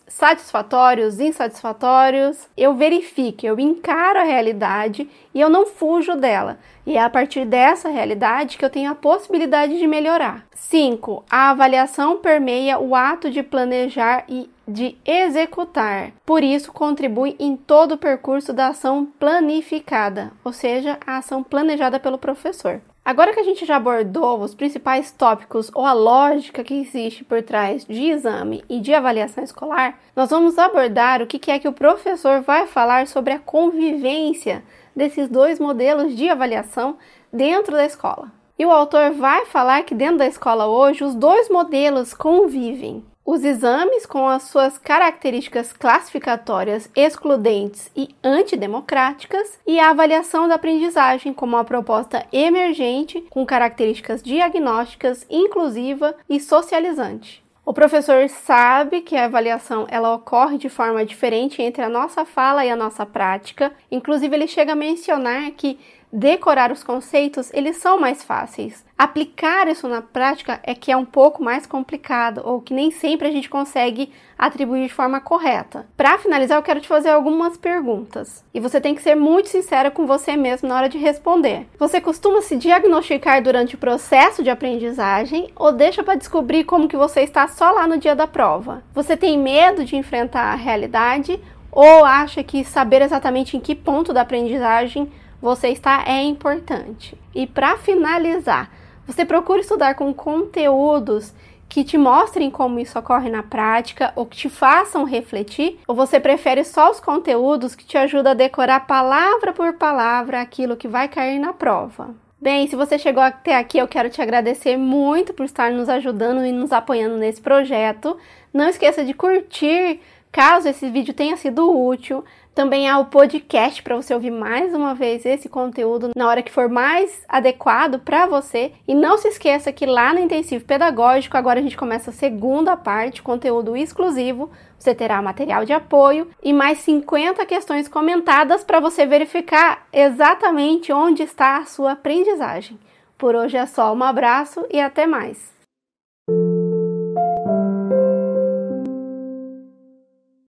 satisfatórios, 0.74 1.20
insatisfatórios. 1.20 2.50
Eu 2.58 2.74
verifico, 2.74 3.46
eu 3.46 3.60
encaro 3.60 4.20
a 4.20 4.24
realidade 4.24 5.08
e 5.34 5.39
eu 5.39 5.50
não 5.50 5.68
fujo 5.68 6.15
dela. 6.15 6.58
E 6.86 6.98
é 6.98 7.01
a 7.01 7.10
partir 7.10 7.46
dessa 7.46 7.89
realidade 7.89 8.58
que 8.58 8.65
eu 8.65 8.70
tenho 8.70 8.92
a 8.92 8.96
possibilidade 8.96 9.77
de 9.77 9.86
melhorar. 9.86 10.46
5. 10.53 11.24
A 11.30 11.51
avaliação 11.51 12.18
permeia 12.18 12.80
o 12.80 12.96
ato 12.96 13.30
de 13.30 13.44
planejar 13.44 14.25
e 14.27 14.50
de 14.68 14.98
executar. 15.06 16.12
Por 16.25 16.44
isso, 16.44 16.72
contribui 16.72 17.36
em 17.39 17.56
todo 17.56 17.94
o 17.94 17.98
percurso 17.98 18.51
da 18.51 18.70
ação 18.70 19.06
planificada, 19.20 20.32
ou 20.44 20.51
seja, 20.51 20.98
a 21.06 21.18
ação 21.18 21.44
planejada 21.44 22.00
pelo 22.00 22.18
professor. 22.18 22.82
Agora 23.05 23.33
que 23.33 23.39
a 23.41 23.43
gente 23.43 23.65
já 23.65 23.75
abordou 23.75 24.39
os 24.39 24.55
principais 24.55 25.12
tópicos 25.12 25.69
ou 25.75 25.86
a 25.86 25.91
lógica 25.91 26.63
que 26.63 26.74
existe 26.74 27.22
por 27.25 27.41
trás 27.41 27.83
de 27.83 28.10
exame 28.10 28.63
e 28.69 28.79
de 28.79 28.93
avaliação 28.93 29.43
escolar, 29.43 30.00
nós 30.15 30.29
vamos 30.29 30.57
abordar 30.57 31.22
o 31.22 31.27
que 31.27 31.51
é 31.51 31.60
que 31.60 31.67
o 31.67 31.74
professor 31.74 32.41
vai 32.41 32.65
falar 32.65 33.07
sobre 33.07 33.33
a 33.33 33.39
convivência 33.39 34.63
desses 34.95 35.27
dois 35.27 35.60
modelos 35.60 36.15
de 36.15 36.29
avaliação 36.29 36.98
dentro 37.31 37.74
da 37.74 37.86
escola. 37.86 38.31
E 38.57 38.65
o 38.65 38.72
autor 38.72 39.12
vai 39.12 39.45
falar 39.48 39.83
que 39.83 39.93
dentro 39.93 40.19
da 40.19 40.27
escola 40.27 40.67
hoje 40.67 41.03
os 41.03 41.13
dois 41.13 41.50
modelos 41.50 42.13
convivem. 42.13 43.03
Os 43.25 43.46
exames, 43.46 44.06
com 44.06 44.27
as 44.27 44.44
suas 44.44 44.77
características 44.77 45.72
classificatórias 45.72 46.89
excludentes 46.94 47.89
e 47.96 48.13
antidemocráticas, 48.22 49.60
e 49.65 49.80
a 49.80 49.92
avaliação 49.92 50.46
da 50.46 50.56
aprendizagem 50.56 51.34
como 51.34 51.56
uma 51.56 51.63
proposta 51.63 52.25
emergente 52.34 53.22
com 53.30 53.46
características 53.46 54.22
diagnósticas, 54.22 55.25
inclusiva 55.30 56.13
e 56.30 56.38
socializante. 56.38 57.42
O 57.65 57.74
professor 57.74 58.27
sabe 58.27 59.00
que 59.00 59.15
a 59.15 59.24
avaliação 59.24 59.88
ela 59.89 60.13
ocorre 60.13 60.58
de 60.58 60.68
forma 60.68 61.06
diferente 61.06 61.62
entre 61.62 61.82
a 61.82 61.88
nossa 61.88 62.25
fala 62.25 62.65
e 62.65 62.70
a 62.70 62.75
nossa 62.75 63.06
prática. 63.06 63.72
Inclusive, 63.89 64.36
ele 64.36 64.48
chega 64.48 64.74
a 64.74 64.75
mencionar 64.75 65.50
que 65.51 65.80
decorar 66.13 66.72
os 66.72 66.84
conceitos, 66.84 67.51
eles 67.53 67.77
são 67.77 68.00
mais 68.00 68.24
fáceis. 68.24 68.86
Aplicar 68.96 69.67
isso 69.67 69.88
na 69.88 70.00
prática 70.00 70.60
é 70.62 70.75
que 70.75 70.91
é 70.91 70.96
um 70.96 71.03
pouco 71.03 71.43
mais 71.43 71.65
complicado 71.65 72.41
ou 72.46 72.62
que 72.62 72.72
nem 72.72 72.91
sempre 72.91 73.27
a 73.27 73.32
gente 73.32 73.50
consegue 73.50 74.12
atribuir 74.38 74.88
de 74.88 74.93
forma 74.93 75.20
correta. 75.20 75.88
Para 75.98 76.20
finalizar, 76.20 76.60
eu 76.60 76.63
quero 76.63 76.79
te 76.79 76.88
fazer 76.88 77.10
algumas 77.10 77.58
perguntas 77.58 78.46
e 78.53 78.60
você 78.60 78.79
tem 78.79 78.93
que 78.93 79.01
ser 79.01 79.15
muito 79.15 79.50
sincera 79.50 79.89
com 79.89 80.05
você 80.05 80.38
mesmo 80.38 80.70
na 80.70 80.75
hora 80.75 80.88
de 80.88 81.00
responder. 81.00 81.67
Você 81.79 82.00
costuma 82.00 82.43
se 82.43 82.58
diagnosticar 82.58 83.41
durante 83.41 83.74
o 83.74 83.79
processo 83.79 84.43
de 84.43 84.51
aprendizagem 84.51 85.50
ou 85.55 85.72
deixa 85.72 86.03
para 86.03 86.15
descobrir 86.15 86.63
como 86.63 86.88
que 86.88 86.96
você 86.96 87.22
está 87.22 87.48
só 87.48 87.72
lá 87.72 87.88
no 87.88 87.98
dia 87.98 88.15
da 88.15 88.27
prova? 88.27 88.84
Você 88.93 89.17
tem 89.17 89.39
medo 89.39 89.84
de 89.84 89.96
enfrentar 89.96 90.53
a 90.53 90.55
realidade 90.55 91.39
ou 91.72 92.05
acha 92.05 92.43
que 92.43 92.63
saber 92.63 93.01
exatamente 93.01 93.58
em 93.58 93.60
que 93.60 93.74
ponto 93.74 94.13
da 94.13 94.22
aprendizagem 94.22 95.12
você 95.43 95.67
está 95.67 96.05
é 96.07 96.23
importante. 96.23 97.17
E 97.35 97.45
para 97.45 97.75
finalizar, 97.75 98.71
você 99.05 99.25
procura 99.25 99.59
estudar 99.59 99.93
com 99.93 100.13
conteúdos 100.13 101.33
que 101.67 101.83
te 101.83 101.97
mostrem 101.97 102.50
como 102.50 102.79
isso 102.79 102.97
ocorre 102.97 103.29
na 103.29 103.43
prática 103.43 104.13
ou 104.15 104.25
que 104.25 104.38
te 104.38 104.47
façam 104.47 105.03
refletir, 105.03 105.79
ou 105.85 105.93
você 105.93 106.17
prefere 106.17 106.63
só 106.63 106.89
os 106.89 107.01
conteúdos 107.01 107.75
que 107.75 107.83
te 107.83 107.97
ajudam 107.97 108.31
a 108.31 108.35
decorar 108.35 108.88
palavra 108.88 109.51
por 109.51 109.73
palavra 109.73 110.39
aquilo 110.39 110.77
que 110.77 110.88
vai 110.88 111.09
cair 111.09 111.39
na 111.39 111.51
prova? 111.51 112.15
Bem, 112.39 112.65
se 112.67 112.77
você 112.77 112.97
chegou 112.97 113.21
até 113.21 113.57
aqui, 113.57 113.77
eu 113.77 113.88
quero 113.88 114.09
te 114.09 114.21
agradecer 114.21 114.77
muito 114.77 115.33
por 115.33 115.43
estar 115.43 115.71
nos 115.71 115.89
ajudando 115.89 116.45
e 116.45 116.53
nos 116.53 116.71
apoiando 116.71 117.17
nesse 117.17 117.41
projeto. 117.41 118.15
Não 118.53 118.69
esqueça 118.69 119.03
de 119.03 119.13
curtir 119.13 120.00
caso 120.33 120.67
esse 120.67 120.89
vídeo 120.89 121.13
tenha 121.13 121.37
sido 121.37 121.71
útil. 121.71 122.25
Também 122.55 122.89
há 122.89 122.97
o 122.97 123.05
podcast 123.05 123.81
para 123.81 123.95
você 123.95 124.13
ouvir 124.13 124.31
mais 124.31 124.73
uma 124.73 124.93
vez 124.93 125.25
esse 125.25 125.47
conteúdo 125.47 126.11
na 126.15 126.27
hora 126.27 126.41
que 126.41 126.51
for 126.51 126.67
mais 126.67 127.23
adequado 127.29 127.99
para 127.99 128.25
você. 128.25 128.73
E 128.87 128.95
não 128.95 129.17
se 129.17 129.27
esqueça 129.27 129.71
que 129.71 129.85
lá 129.85 130.11
no 130.11 130.19
intensivo 130.19 130.65
pedagógico 130.65 131.37
agora 131.37 131.59
a 131.59 131.63
gente 131.63 131.77
começa 131.77 132.09
a 132.09 132.13
segunda 132.13 132.75
parte, 132.75 133.21
conteúdo 133.21 133.77
exclusivo. 133.77 134.51
Você 134.77 134.93
terá 134.93 135.21
material 135.21 135.65
de 135.65 135.73
apoio 135.73 136.27
e 136.43 136.51
mais 136.51 136.79
50 136.79 137.45
questões 137.45 137.87
comentadas 137.87 138.63
para 138.63 138.79
você 138.79 139.05
verificar 139.05 139.87
exatamente 139.93 140.91
onde 140.91 141.23
está 141.23 141.57
a 141.57 141.65
sua 141.65 141.91
aprendizagem. 141.91 142.79
Por 143.17 143.35
hoje 143.35 143.55
é 143.55 143.65
só, 143.67 143.93
um 143.93 144.03
abraço 144.03 144.65
e 144.71 144.79
até 144.79 145.05
mais. 145.05 145.52